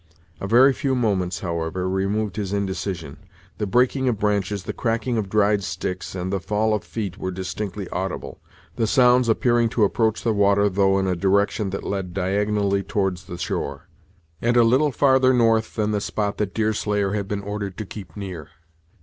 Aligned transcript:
A 0.39 0.47
very 0.47 0.73
few 0.73 0.95
moments, 0.95 1.41
however, 1.41 1.87
removed 1.87 2.35
his 2.35 2.53
indecision. 2.53 3.17
The 3.59 3.67
breaking 3.67 4.09
of 4.09 4.17
branches, 4.17 4.63
the 4.63 4.73
cracking 4.73 5.15
of 5.19 5.29
dried 5.29 5.61
sticks, 5.63 6.15
and 6.15 6.33
the 6.33 6.39
fall 6.39 6.73
of 6.73 6.83
feet 6.83 7.19
were 7.19 7.29
distinctly 7.29 7.87
audible; 7.89 8.41
the 8.77 8.87
sounds 8.87 9.29
appearing 9.29 9.69
to 9.69 9.83
approach 9.83 10.23
the 10.23 10.33
water 10.33 10.69
though 10.69 10.97
in 10.97 11.05
a 11.05 11.15
direction 11.15 11.69
that 11.69 11.83
led 11.83 12.15
diagonally 12.15 12.81
towards 12.81 13.25
the 13.25 13.37
shore, 13.37 13.89
and 14.41 14.57
a 14.57 14.63
little 14.63 14.91
farther 14.91 15.33
north 15.35 15.75
than 15.75 15.91
the 15.91 16.01
spot 16.01 16.37
that 16.39 16.55
Deerslayer 16.55 17.11
had 17.13 17.27
been 17.27 17.43
ordered 17.43 17.77
to 17.77 17.85
keep 17.85 18.17
near. 18.17 18.47